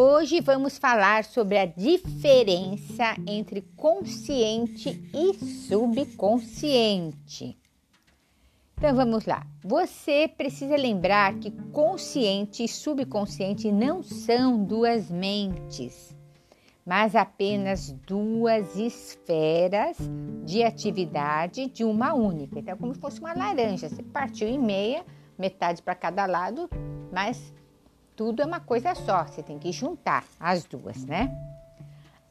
[0.00, 7.58] Hoje vamos falar sobre a diferença entre consciente e subconsciente.
[8.76, 9.44] Então vamos lá.
[9.60, 16.16] Você precisa lembrar que consciente e subconsciente não são duas mentes,
[16.86, 19.96] mas apenas duas esferas
[20.44, 22.60] de atividade de uma única.
[22.60, 23.88] Então, é como se fosse uma laranja.
[23.88, 25.04] Você partiu em meia,
[25.36, 26.70] metade para cada lado,
[27.12, 27.52] mas
[28.18, 31.30] tudo é uma coisa só, você tem que juntar as duas, né?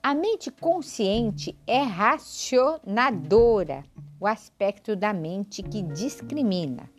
[0.03, 3.85] A mente consciente é racionadora,
[4.19, 6.89] o aspecto da mente que discrimina.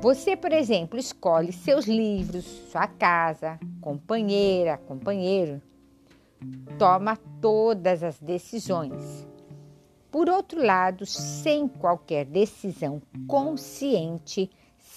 [0.00, 5.62] Você, por exemplo, escolhe seus livros, sua casa, companheira, companheiro,
[6.76, 9.24] toma todas as decisões.
[10.10, 14.50] Por outro lado, sem qualquer decisão consciente,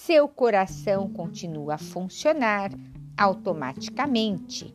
[0.08, 2.70] seu coração continua a funcionar
[3.14, 4.74] automaticamente.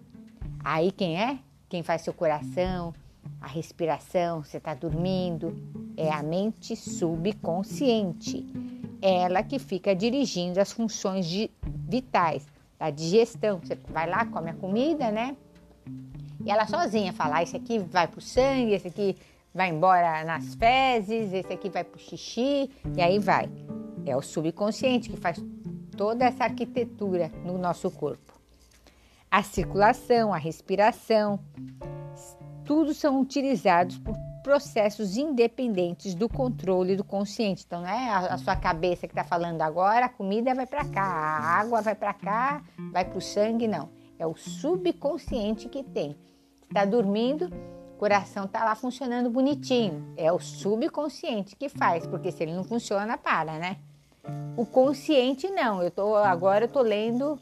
[0.63, 1.39] Aí quem é?
[1.67, 2.93] Quem faz seu coração,
[3.41, 5.57] a respiração, você está dormindo,
[5.97, 8.45] é a mente subconsciente.
[9.01, 11.49] Ela que fica dirigindo as funções de,
[11.89, 12.45] vitais,
[12.77, 13.57] da digestão.
[13.57, 15.35] Você vai lá, come a comida, né?
[16.45, 19.17] E ela sozinha fala: ah, esse aqui vai para o sangue, esse aqui
[19.51, 23.49] vai embora nas fezes, esse aqui vai para o xixi, e aí vai.
[24.05, 25.43] É o subconsciente que faz
[25.95, 28.33] toda essa arquitetura no nosso corpo.
[29.29, 31.39] A circulação, a respiração,
[32.63, 37.63] tudo são utilizados por processos independentes do controle do consciente.
[37.65, 41.01] Então, não é a, sua cabeça que está falando agora, a comida vai para cá,
[41.01, 43.89] a água vai para cá, vai para o sangue, não.
[44.19, 46.15] É o subconsciente que tem.
[46.63, 47.49] Está dormindo,
[47.95, 50.13] o coração está lá funcionando bonitinho.
[50.17, 53.77] É o subconsciente que faz, porque se ele não funciona, para, né?
[54.55, 55.81] O consciente não.
[55.81, 57.39] Eu tô agora eu tô lendo,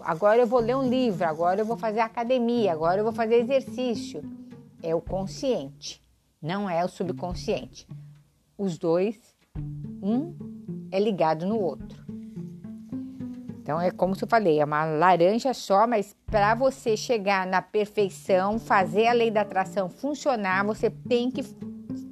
[0.00, 3.36] agora eu vou ler um livro, agora eu vou fazer academia, agora eu vou fazer
[3.36, 4.22] exercício.
[4.82, 6.02] É o consciente,
[6.40, 7.86] não é o subconsciente.
[8.56, 9.18] Os dois,
[10.02, 10.34] um
[10.90, 12.06] é ligado no outro.
[13.60, 18.58] Então é como eu falei, é uma laranja só, mas para você chegar na perfeição,
[18.58, 21.44] fazer a lei da atração funcionar, você tem que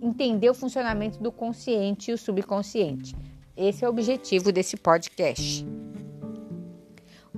[0.03, 3.17] entender o funcionamento do consciente e o subconsciente.
[3.57, 5.67] Esse é o objetivo desse podcast.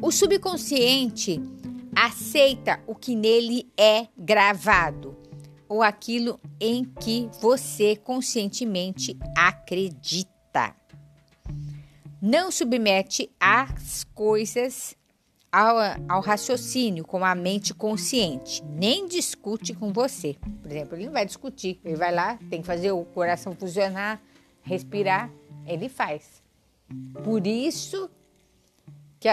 [0.02, 1.40] O subconsciente
[1.94, 5.16] aceita o que nele é gravado
[5.68, 10.74] ou aquilo em que você conscientemente acredita.
[12.20, 14.96] Não submete as coisas
[15.52, 15.76] ao,
[16.08, 20.36] ao, raciocínio com a mente consciente, nem discute com você.
[20.62, 24.20] Por exemplo, ele não vai discutir, ele vai lá, tem que fazer o coração funcionar,
[24.62, 25.30] respirar
[25.68, 26.42] ele faz.
[27.22, 28.10] Por isso
[29.20, 29.28] que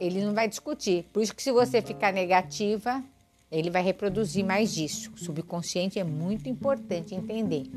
[0.00, 1.04] ele não vai discutir.
[1.12, 3.02] Por isso que se você ficar negativa,
[3.50, 5.10] ele vai reproduzir mais disso.
[5.14, 7.70] O subconsciente é muito importante entender.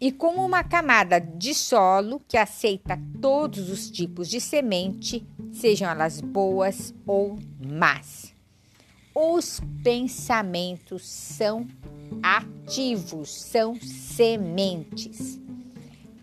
[0.00, 6.20] E como uma camada de solo que aceita todos os tipos de semente, sejam elas
[6.20, 8.32] boas ou más.
[9.12, 11.66] Os pensamentos são
[12.22, 15.40] ativos, são sementes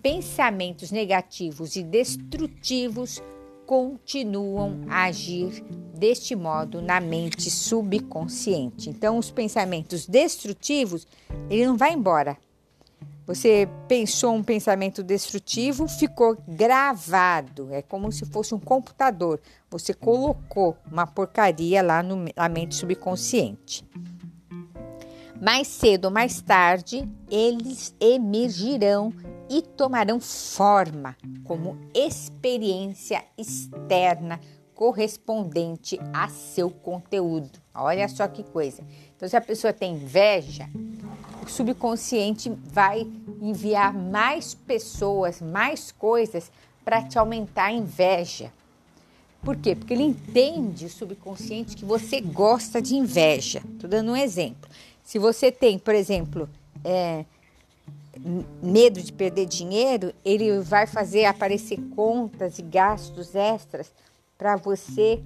[0.06, 3.24] pensamentos negativos e destrutivos
[3.66, 5.64] continuam a agir
[5.98, 8.88] deste modo na mente subconsciente.
[8.88, 11.08] Então, os pensamentos destrutivos,
[11.50, 12.38] ele não vai embora.
[13.26, 17.74] Você pensou um pensamento destrutivo, ficou gravado.
[17.74, 19.42] É como se fosse um computador.
[19.72, 23.84] Você colocou uma porcaria lá no, na mente subconsciente.
[25.42, 29.12] Mais cedo ou mais tarde, eles emergirão
[29.50, 34.40] e tomarão forma como experiência externa
[34.74, 37.60] correspondente a seu conteúdo.
[37.74, 38.84] Olha só que coisa.
[39.16, 40.70] Então, se a pessoa tem inveja,
[41.44, 43.08] o subconsciente vai
[43.42, 46.52] enviar mais pessoas, mais coisas
[46.84, 48.52] para te aumentar a inveja.
[49.42, 49.76] Por quê?
[49.76, 53.62] Porque ele entende o subconsciente que você gosta de inveja.
[53.74, 54.70] Estou dando um exemplo.
[55.04, 56.50] Se você tem, por exemplo,
[56.84, 57.26] é,
[58.62, 63.94] medo de perder dinheiro, ele vai fazer aparecer contas e gastos extras
[64.38, 65.22] para você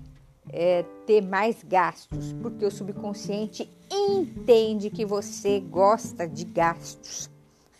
[0.50, 7.30] é, ter mais gastos, porque o subconsciente entende que você gosta de gastos.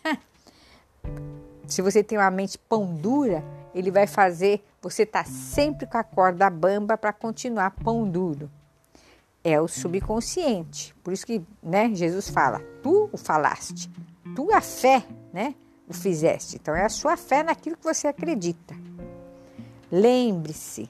[1.68, 3.44] Se você tem uma mente pão dura,
[3.74, 8.50] ele vai fazer você estar tá sempre com a corda bamba para continuar pão duro.
[9.44, 10.94] É o subconsciente.
[11.04, 13.90] Por isso que né, Jesus fala: Tu o falaste
[14.36, 15.56] tua fé, né,
[15.88, 16.58] o fizeste.
[16.58, 18.76] Então é a sua fé naquilo que você acredita.
[19.92, 20.90] Lembre-se,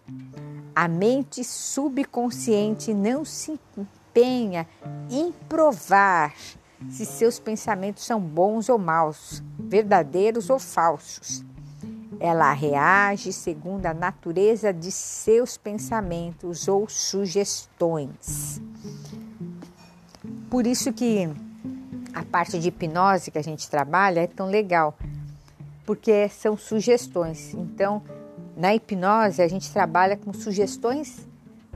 [0.75, 4.65] A mente subconsciente não se empenha
[5.09, 6.33] em provar
[6.89, 11.43] se seus pensamentos são bons ou maus, verdadeiros ou falsos.
[12.17, 18.61] Ela reage segundo a natureza de seus pensamentos ou sugestões.
[20.49, 21.29] Por isso que
[22.19, 24.97] a parte de hipnose que a gente trabalha é tão legal,
[25.85, 27.53] porque são sugestões.
[27.53, 28.03] Então,
[28.57, 31.25] na hipnose a gente trabalha com sugestões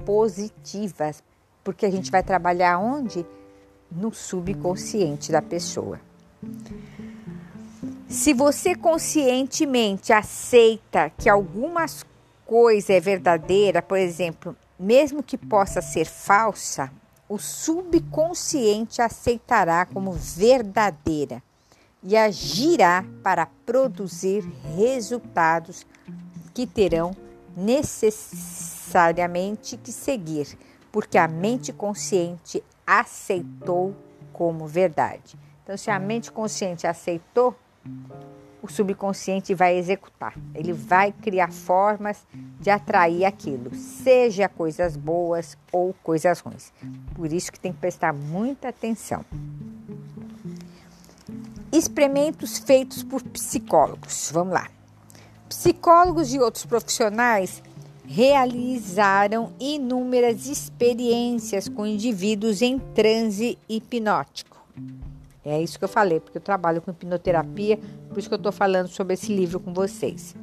[0.06, 1.24] positivas,
[1.64, 3.26] porque a gente vai trabalhar onde?
[3.90, 5.98] No subconsciente da pessoa.
[8.10, 11.86] Se você conscientemente aceita que alguma
[12.46, 16.92] coisa é verdadeira, por exemplo, mesmo que possa ser falsa,
[17.34, 21.42] o subconsciente aceitará como verdadeira
[22.04, 24.44] e agirá para produzir
[24.78, 25.84] resultados
[26.54, 27.16] que terão
[27.58, 30.56] necessariamente que seguir,
[30.92, 33.96] porque a mente consciente aceitou
[34.32, 35.36] como verdade.
[35.64, 37.56] Então, se a mente consciente aceitou,
[38.64, 40.34] o subconsciente vai executar.
[40.56, 42.26] Ele vai criar formas
[42.62, 46.72] de atrair aquilo, seja coisas boas ou coisas ruins.
[47.14, 49.26] Por isso que tem que prestar muita atenção.
[51.74, 54.32] Experimentos feitos por psicólogos.
[54.32, 54.70] Vamos lá.
[55.50, 57.62] Psicólogos e outros profissionais
[58.06, 64.54] realizaram inúmeras experiências com indivíduos em transe hipnótico
[65.46, 67.78] é isso que eu falei, porque eu trabalho com hipnoterapia,
[68.10, 70.36] por isso que eu estou falando sobre esse livro com vocês.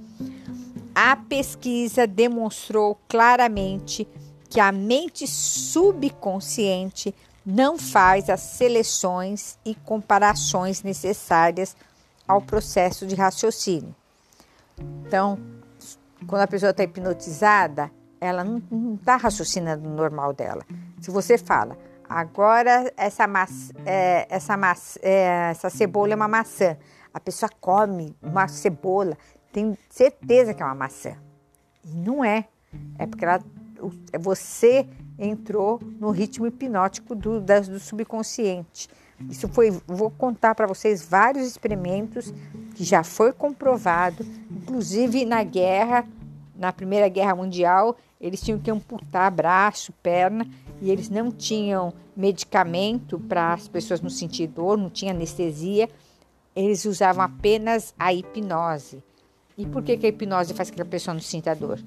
[0.95, 4.07] A pesquisa demonstrou claramente
[4.49, 7.15] que a mente subconsciente
[7.47, 11.77] não faz as seleções e comparações necessárias
[12.27, 13.95] ao processo de raciocínio.
[15.07, 15.39] Então,
[16.27, 20.65] quando a pessoa está hipnotizada, ela não está raciocinando no normal dela.
[21.01, 21.79] Se você fala,
[22.11, 26.77] Agora, essa, maçã, é, essa, maçã, é, essa cebola é uma maçã.
[27.15, 29.17] A pessoa come uma cebola,
[29.53, 31.15] tem certeza que é uma maçã.
[31.85, 32.49] E não é.
[32.99, 33.41] É porque ela,
[34.19, 38.89] você entrou no ritmo hipnótico do, do subconsciente.
[39.29, 42.35] Isso foi, vou contar para vocês vários experimentos
[42.75, 46.05] que já foi comprovado, inclusive na guerra,
[46.57, 50.45] na Primeira Guerra Mundial, eles tinham que amputar braço, perna,
[50.81, 55.89] e eles não tinham medicamento para as pessoas não sentir dor, não tinha anestesia,
[56.55, 59.03] eles usavam apenas a hipnose.
[59.57, 61.79] E por que, que a hipnose faz que a pessoa não sinta dor?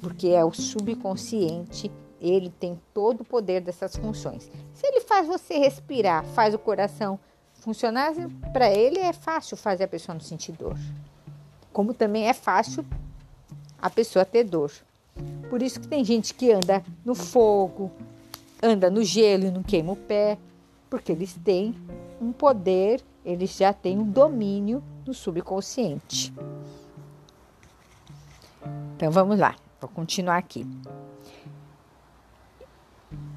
[0.00, 1.90] Porque é o subconsciente,
[2.20, 4.50] ele tem todo o poder dessas funções.
[4.74, 7.18] Se ele faz você respirar, faz o coração
[7.54, 8.12] funcionar,
[8.52, 10.78] para ele é fácil fazer a pessoa não sentir dor.
[11.72, 12.84] Como também é fácil
[13.80, 14.72] a pessoa ter dor.
[15.50, 17.90] Por isso que tem gente que anda no fogo,
[18.62, 20.38] anda no gelo e não queima o pé,
[20.90, 21.74] porque eles têm
[22.20, 26.32] um poder, eles já têm um domínio no subconsciente.
[28.96, 30.66] Então vamos lá, vou continuar aqui.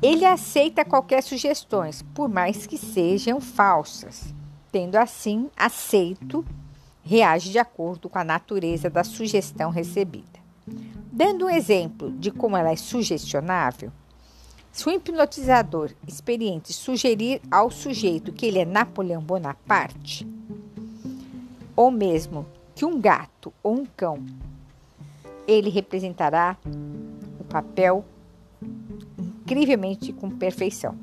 [0.01, 4.33] Ele aceita qualquer sugestões, por mais que sejam falsas.
[4.71, 6.43] Tendo assim aceito,
[7.03, 10.39] reage de acordo com a natureza da sugestão recebida.
[11.11, 13.91] Dando um exemplo de como ela é sugestionável,
[14.71, 20.25] se o hipnotizador experiente sugerir ao sujeito que ele é Napoleão Bonaparte,
[21.75, 24.25] ou mesmo que um gato ou um cão,
[25.47, 26.57] ele representará
[27.39, 28.05] o papel
[29.43, 30.97] incrivelmente com perfeição.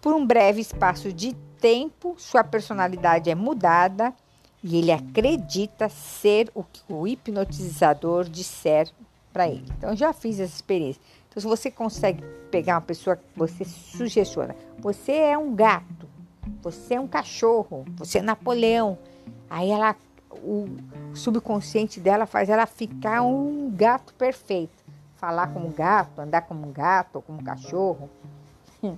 [0.00, 4.14] Por um breve espaço de tempo, sua personalidade é mudada
[4.62, 8.88] e ele acredita ser o que o hipnotizador disser
[9.32, 9.66] para ele.
[9.76, 11.02] Então, já fiz essa experiência.
[11.36, 16.08] Então, se você consegue pegar uma pessoa que você sugestiona, você é um gato,
[16.62, 18.96] você é um cachorro, você é Napoleão.
[19.50, 19.94] Aí ela,
[20.30, 20.66] o
[21.14, 24.82] subconsciente dela faz ela ficar um gato perfeito.
[25.16, 28.08] Falar como gato, andar como um gato ou como um cachorro.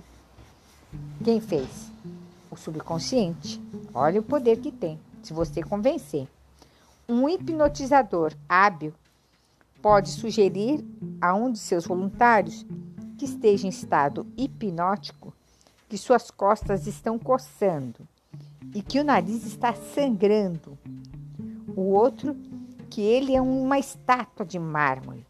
[1.21, 1.91] Quem fez?
[2.49, 3.61] O subconsciente.
[3.93, 6.25] Olha o poder que tem se você convencer.
[7.07, 8.93] Um hipnotizador hábil
[9.81, 10.85] pode sugerir
[11.21, 12.65] a um de seus voluntários
[13.17, 15.33] que esteja em estado hipnótico
[15.87, 18.07] que suas costas estão coçando
[18.73, 20.77] e que o nariz está sangrando.
[21.75, 22.35] O outro
[22.89, 25.25] que ele é uma estátua de mármore.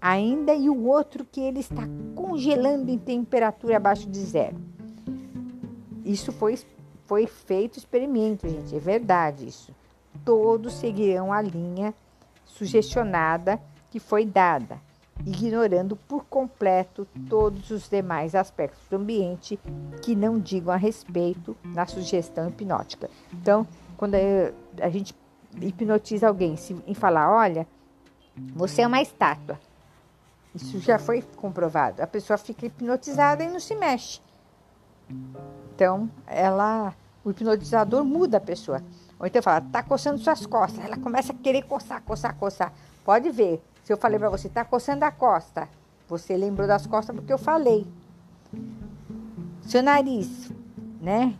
[0.00, 1.82] Ainda e o outro que ele está
[2.14, 4.56] congelando em temperatura abaixo de zero.
[6.04, 6.58] Isso foi
[7.06, 9.72] foi feito experimento, gente, é verdade isso.
[10.24, 11.94] Todos seguirão a linha
[12.56, 13.60] sugestionada
[13.90, 14.80] que foi dada.
[15.24, 19.58] ignorando por completo todos os demais aspectos do ambiente
[20.02, 23.08] que não digam a respeito na sugestão hipnótica.
[23.32, 25.14] Então, quando a gente
[25.60, 26.54] hipnotiza alguém
[26.86, 27.66] em falar, olha,
[28.54, 29.58] você é uma estátua.
[30.54, 32.02] Isso já foi comprovado.
[32.02, 34.20] A pessoa fica hipnotizada e não se mexe.
[35.74, 36.94] Então, ela,
[37.24, 38.82] o hipnotizador muda a pessoa.
[39.18, 40.84] Ou então fala, tá coçando suas costas.
[40.84, 42.72] Ela começa a querer coçar, coçar, coçar.
[43.04, 43.62] Pode ver.
[43.82, 45.68] Se eu falei para você, tá coçando a costa.
[46.08, 47.86] Você lembrou das costas porque eu falei.
[49.62, 50.50] Seu nariz,
[51.00, 51.34] né?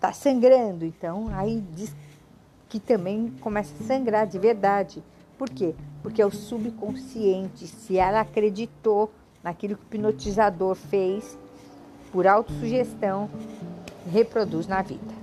[0.00, 0.84] Tá sangrando.
[0.84, 1.94] Então, aí diz
[2.68, 5.02] que também começa a sangrar de verdade.
[5.38, 5.74] Por quê?
[6.02, 7.66] Porque é o subconsciente.
[7.66, 11.38] Se ela acreditou naquilo que o hipnotizador fez,
[12.10, 13.30] por autossugestão,
[14.10, 15.13] reproduz na vida.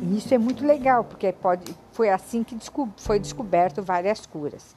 [0.00, 4.74] E isso é muito legal, porque pode, foi assim que desco, foi descoberto várias curas.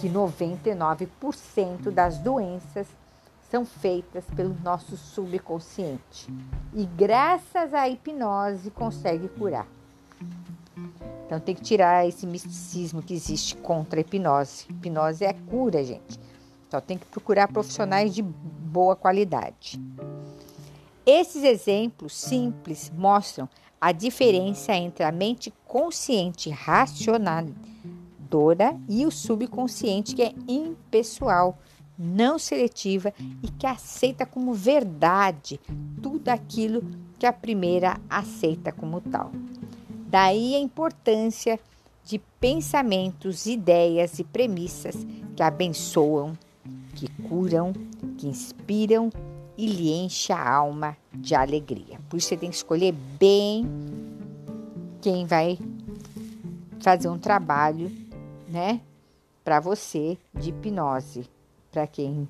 [0.00, 2.86] Que 99% das doenças
[3.50, 6.28] são feitas pelo nosso subconsciente.
[6.74, 9.66] E graças à hipnose consegue curar.
[11.26, 14.66] Então tem que tirar esse misticismo que existe contra a hipnose.
[14.70, 16.18] Hipnose é cura, gente.
[16.66, 19.80] Então tem que procurar profissionais de boa qualidade.
[21.04, 23.48] Esses exemplos simples mostram
[23.80, 27.54] a diferença entre a mente consciente racionadora
[28.88, 31.58] e o subconsciente que é impessoal,
[31.98, 35.60] não seletiva e que aceita como verdade
[36.02, 36.82] tudo aquilo
[37.18, 39.32] que a primeira aceita como tal.
[40.06, 41.58] Daí a importância
[42.04, 45.06] de pensamentos, ideias e premissas
[45.36, 46.38] que abençoam,
[46.94, 47.72] que curam,
[48.16, 49.10] que inspiram
[49.58, 52.00] e lhe enche a alma de alegria.
[52.08, 53.68] Por isso você tem que escolher bem
[55.02, 55.58] quem vai
[56.80, 57.90] fazer um trabalho,
[58.48, 58.80] né,
[59.44, 61.28] para você de hipnose,
[61.72, 62.28] para quem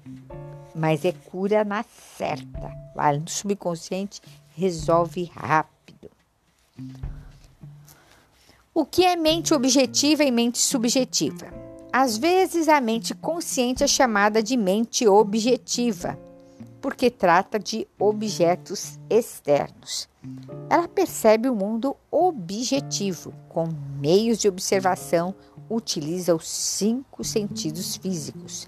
[0.75, 2.73] mas é cura na certa.
[2.95, 4.21] Lá no subconsciente
[4.55, 6.11] resolve rápido.
[8.73, 11.47] O que é mente objetiva e mente subjetiva?
[11.93, 16.19] Às vezes a mente consciente é chamada de mente objetiva,
[16.89, 20.09] porque trata de objetos externos.
[20.71, 23.69] Ela percebe o mundo objetivo, com
[24.01, 25.35] meios de observação,
[25.69, 28.67] utiliza os cinco sentidos físicos.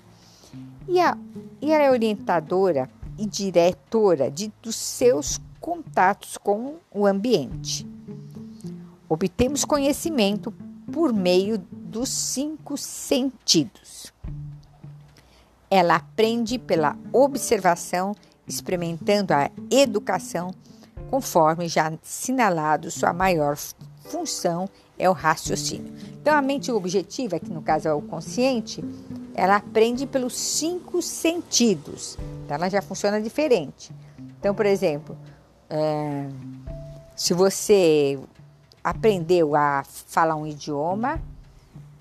[0.86, 1.16] E, a,
[1.62, 7.88] e ela é orientadora e diretora de, dos seus contatos com o ambiente.
[9.08, 10.52] Obtemos conhecimento
[10.92, 14.12] por meio dos cinco sentidos.
[15.70, 18.14] Ela aprende pela observação,
[18.46, 20.52] experimentando a educação,
[21.10, 23.56] conforme já sinalado, sua maior
[24.04, 25.94] função é o raciocínio.
[26.20, 28.84] Então, a mente objetiva, que no caso é o consciente,
[29.34, 32.18] ela aprende pelos cinco sentidos.
[32.44, 33.90] Então, ela já funciona diferente.
[34.38, 35.16] Então, por exemplo,
[35.70, 36.28] é,
[37.16, 38.18] se você
[38.82, 41.20] aprendeu a falar um idioma,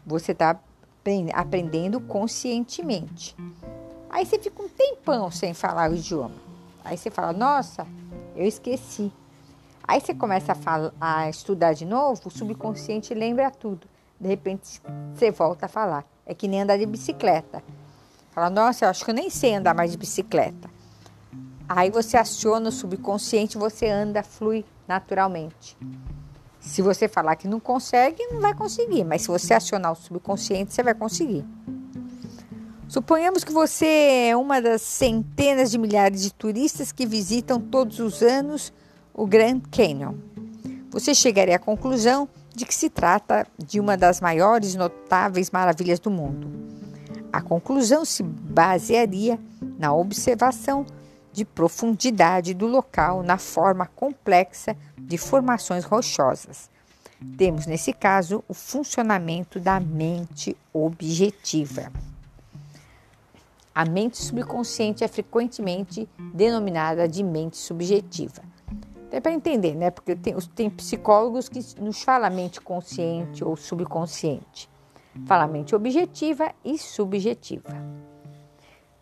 [0.06, 0.60] você está
[1.34, 3.36] aprendendo conscientemente.
[4.10, 6.36] Aí você fica um tempão sem falar o idioma.
[6.84, 7.86] Aí você fala, nossa,
[8.36, 9.12] eu esqueci.
[9.84, 13.88] Aí você começa a, falar, a estudar de novo, o subconsciente lembra tudo.
[14.20, 14.82] De repente
[15.14, 16.06] você volta a falar.
[16.26, 17.64] É que nem andar de bicicleta.
[18.32, 20.70] Fala, nossa, eu acho que eu nem sei andar mais de bicicleta.
[21.68, 25.78] Aí você aciona o subconsciente, você anda, flui naturalmente.
[26.60, 30.74] Se você falar que não consegue, não vai conseguir, mas se você acionar o subconsciente,
[30.74, 31.46] você vai conseguir.
[32.88, 38.22] Suponhamos que você é uma das centenas de milhares de turistas que visitam todos os
[38.22, 38.74] anos
[39.14, 40.16] o Grand Canyon.
[40.90, 46.10] Você chegaria à conclusão de que se trata de uma das maiores notáveis maravilhas do
[46.10, 46.50] mundo.
[47.32, 49.40] A conclusão se basearia
[49.78, 50.86] na observação
[51.40, 56.70] de profundidade do local na forma complexa de formações rochosas.
[57.38, 61.92] Temos, nesse caso, o funcionamento da mente objetiva.
[63.74, 68.42] A mente subconsciente é frequentemente denominada de mente subjetiva.
[69.10, 69.90] É para entender, né?
[69.90, 74.70] Porque tem, tem psicólogos que nos falam mente consciente ou subconsciente.
[75.26, 77.99] Fala mente objetiva e subjetiva.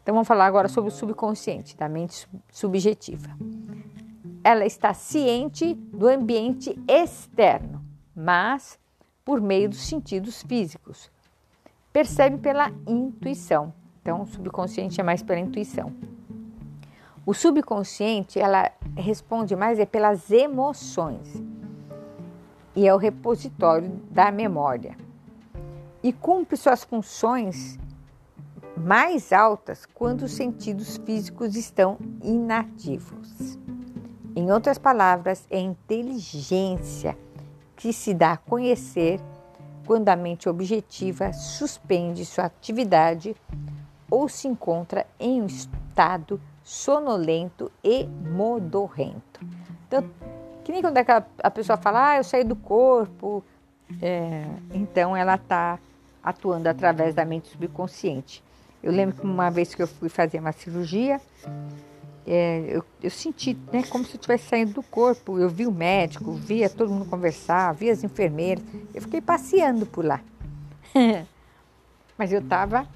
[0.07, 3.35] Então vamos falar agora sobre o subconsciente, da mente subjetiva
[4.47, 7.83] ela está ciente do ambiente externo,
[8.15, 8.79] mas
[9.25, 11.11] por meio dos sentidos físicos.
[11.91, 13.73] Percebe pela intuição.
[14.01, 15.91] Então, o subconsciente é mais pela intuição.
[17.25, 21.43] O subconsciente, ela responde mais é pelas emoções.
[22.73, 24.95] E é o repositório da memória.
[26.01, 27.77] E cumpre suas funções
[28.77, 33.57] mais altas quando os sentidos físicos estão inativos.
[34.35, 37.17] Em outras palavras, é inteligência
[37.75, 39.19] que se dá a conhecer
[39.85, 43.35] quando a mente objetiva suspende sua atividade
[44.09, 49.39] ou se encontra em um estado sonolento e modorrento.
[49.87, 50.03] Então,
[50.63, 50.97] que nem quando
[51.41, 53.43] a pessoa fala, ah, eu saí do corpo,
[54.01, 55.79] é, então ela está
[56.21, 58.43] atuando através da mente subconsciente.
[58.81, 61.19] Eu lembro que uma vez que eu fui fazer uma cirurgia,
[62.25, 65.39] é, eu, eu, senti né, como se eu estivesse saindo do corpo.
[65.39, 68.63] Eu vi o médico, via todo mundo conversar, via as enfermeiras.
[68.93, 70.21] Eu fiquei passeando por lá.
[72.17, 72.87] Mas eu estava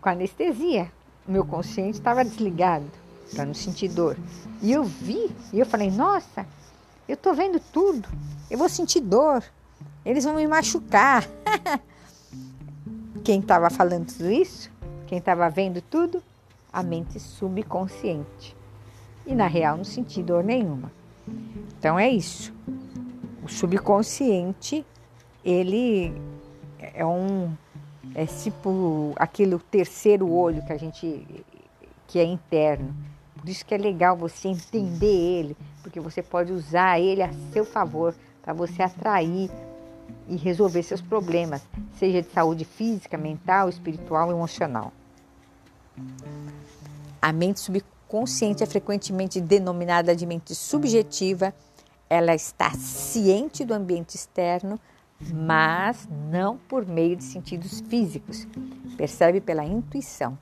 [0.00, 0.90] com anestesia.
[1.26, 2.84] O meu consciente estava desligado
[3.32, 4.16] para não sentir dor.
[4.60, 6.46] E eu vi, e eu falei: Nossa,
[7.08, 8.08] eu estou vendo tudo.
[8.50, 9.42] Eu vou sentir dor.
[10.04, 11.26] Eles vão me machucar.
[13.24, 14.70] Quem estava falando tudo isso?
[15.06, 16.22] Quem estava vendo tudo?
[16.72, 18.56] A mente subconsciente.
[19.26, 20.92] E na real não senti dor nenhuma.
[21.78, 22.52] Então é isso.
[23.42, 24.84] O subconsciente,
[25.44, 26.12] ele
[26.80, 27.54] é um
[28.14, 31.26] é tipo aquele terceiro olho que a gente
[32.06, 32.94] que é interno.
[33.36, 37.64] Por isso que é legal você entender ele, porque você pode usar ele a seu
[37.64, 39.50] favor para você atrair
[40.28, 41.62] e resolver seus problemas,
[41.98, 44.92] seja de saúde física, mental, espiritual, emocional.
[47.20, 51.54] A mente subconsciente é frequentemente denominada de mente subjetiva.
[52.08, 54.78] Ela está ciente do ambiente externo,
[55.32, 58.46] mas não por meio de sentidos físicos.
[58.96, 60.38] Percebe pela intuição.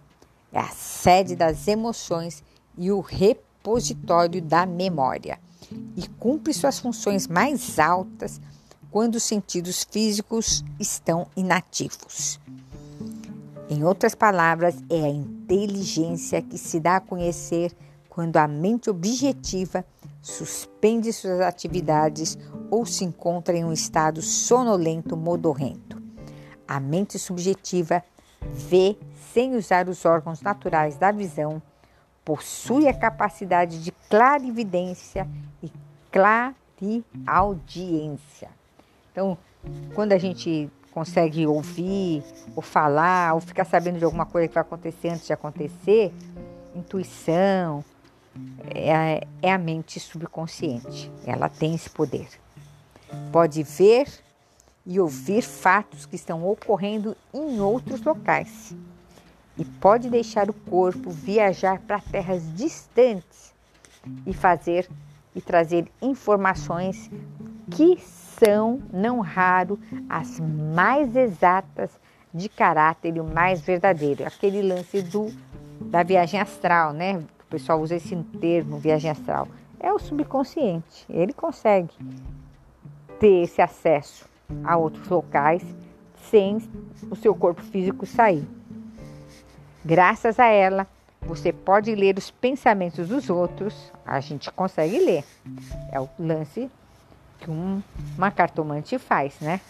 [0.52, 2.42] É a sede das emoções
[2.76, 5.38] e o repositório da memória.
[5.96, 8.40] E cumpre suas funções mais altas
[8.92, 12.38] quando os sentidos físicos estão inativos.
[13.70, 17.72] Em outras palavras, é a inteligência que se dá a conhecer
[18.10, 19.82] quando a mente objetiva
[20.20, 22.36] suspende suas atividades
[22.70, 25.96] ou se encontra em um estado sonolento modorrento.
[26.68, 28.04] A mente subjetiva
[28.42, 28.98] vê
[29.32, 31.62] sem usar os órgãos naturais da visão,
[32.22, 35.26] possui a capacidade de clarividência
[35.62, 35.72] e
[36.10, 38.50] clareaudiência.
[39.12, 39.36] Então,
[39.94, 42.24] quando a gente consegue ouvir,
[42.56, 46.12] ou falar, ou ficar sabendo de alguma coisa que vai acontecer antes de acontecer,
[46.74, 47.84] intuição,
[48.74, 51.10] é, é a mente subconsciente.
[51.26, 52.28] Ela tem esse poder.
[53.30, 54.08] Pode ver
[54.84, 58.74] e ouvir fatos que estão ocorrendo em outros locais.
[59.56, 63.52] E pode deixar o corpo viajar para terras distantes
[64.26, 64.88] e fazer
[65.34, 67.10] e trazer informações
[67.70, 67.98] que
[68.44, 69.78] são, não raro,
[70.08, 71.90] as mais exatas
[72.34, 74.26] de caráter e o mais verdadeiro.
[74.26, 75.32] Aquele lance do,
[75.80, 77.18] da viagem astral, né?
[77.18, 79.46] O pessoal usa esse termo, viagem astral.
[79.78, 81.06] É o subconsciente.
[81.08, 81.94] Ele consegue
[83.20, 84.26] ter esse acesso
[84.64, 85.62] a outros locais
[86.16, 86.58] sem
[87.10, 88.46] o seu corpo físico sair.
[89.84, 90.86] Graças a ela,
[91.20, 93.92] você pode ler os pensamentos dos outros.
[94.04, 95.24] A gente consegue ler.
[95.92, 96.68] É o lance
[97.42, 97.82] que um,
[98.16, 99.60] uma cartomante faz, né?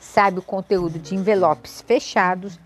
[0.00, 2.58] Sabe o conteúdo de envelopes fechados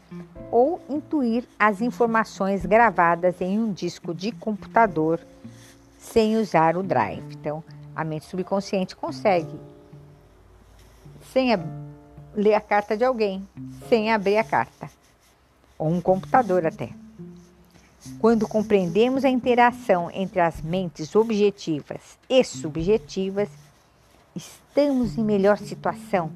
[0.50, 5.20] ou intuir as informações gravadas em um disco de computador
[5.98, 7.24] sem usar o drive.
[7.32, 7.62] Então,
[7.94, 9.58] a mente subconsciente consegue,
[11.32, 11.58] sem a,
[12.34, 13.46] ler a carta de alguém,
[13.88, 14.88] sem abrir a carta,
[15.76, 16.90] ou um computador até.
[18.18, 23.48] Quando compreendemos a interação entre as mentes objetivas e subjetivas,
[24.34, 26.30] estamos em melhor situação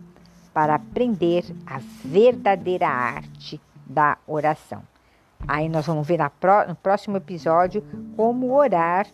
[0.53, 4.83] para aprender a verdadeira arte da oração.
[5.47, 6.21] Aí nós vamos ver
[6.69, 7.85] no próximo episódio
[8.17, 9.07] como orar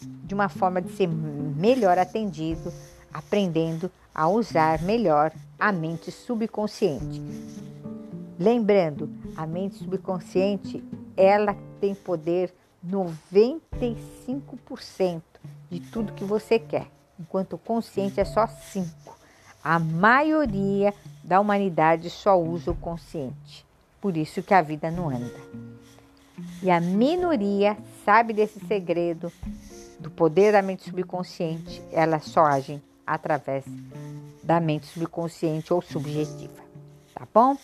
[0.00, 2.72] de uma forma de ser melhor atendido,
[3.12, 7.20] aprendendo a usar melhor a mente subconsciente.
[8.38, 10.82] Lembrando, a mente subconsciente
[11.16, 12.52] ela tem poder
[12.86, 15.22] 95%
[15.70, 18.86] de tudo que você quer, enquanto o consciente é só 5%.
[19.64, 23.64] A maioria da humanidade só usa o consciente.
[24.00, 25.40] Por isso que a vida não anda.
[26.60, 29.32] E a minoria sabe desse segredo
[30.00, 33.64] do poder da mente subconsciente, ela só age através
[34.42, 36.60] da mente subconsciente ou subjetiva.
[37.14, 37.56] Tá bom?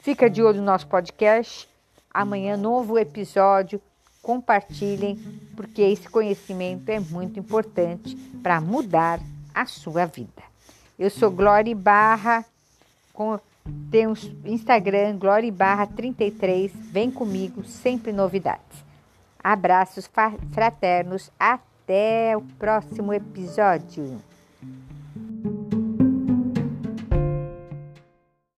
[0.00, 1.68] Fica de olho no nosso podcast
[2.12, 3.80] Amanhã, novo episódio.
[4.22, 5.16] Compartilhem,
[5.56, 9.18] porque esse conhecimento é muito importante para mudar
[9.52, 10.42] a sua vida.
[10.98, 12.44] Eu sou Glória Barra,
[13.90, 16.72] Temos Instagram, Glória Barra 33.
[16.72, 18.84] Vem comigo, sempre novidades.
[19.42, 20.08] Abraços
[20.52, 21.30] fraternos.
[21.38, 24.20] Até o próximo episódio.